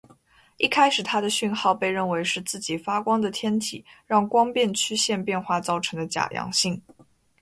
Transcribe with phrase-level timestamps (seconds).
[0.57, 6.81] 一开始它的讯号被认为是自己发光的天体让光变曲线变化造成的假阳性。